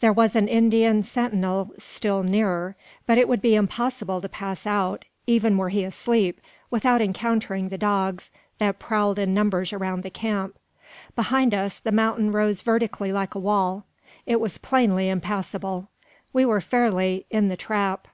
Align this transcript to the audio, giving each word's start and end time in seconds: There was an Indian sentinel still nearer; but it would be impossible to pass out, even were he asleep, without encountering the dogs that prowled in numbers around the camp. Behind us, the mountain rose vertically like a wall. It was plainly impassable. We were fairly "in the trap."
There 0.00 0.10
was 0.10 0.34
an 0.34 0.48
Indian 0.48 1.02
sentinel 1.02 1.70
still 1.76 2.22
nearer; 2.22 2.76
but 3.04 3.18
it 3.18 3.28
would 3.28 3.42
be 3.42 3.54
impossible 3.54 4.22
to 4.22 4.26
pass 4.30 4.66
out, 4.66 5.04
even 5.26 5.58
were 5.58 5.68
he 5.68 5.84
asleep, 5.84 6.40
without 6.70 7.02
encountering 7.02 7.68
the 7.68 7.76
dogs 7.76 8.30
that 8.56 8.78
prowled 8.78 9.18
in 9.18 9.34
numbers 9.34 9.74
around 9.74 10.02
the 10.02 10.08
camp. 10.08 10.56
Behind 11.14 11.52
us, 11.52 11.78
the 11.78 11.92
mountain 11.92 12.32
rose 12.32 12.62
vertically 12.62 13.12
like 13.12 13.34
a 13.34 13.38
wall. 13.38 13.84
It 14.24 14.40
was 14.40 14.56
plainly 14.56 15.10
impassable. 15.10 15.90
We 16.32 16.46
were 16.46 16.62
fairly 16.62 17.26
"in 17.28 17.48
the 17.50 17.56
trap." 17.58 18.08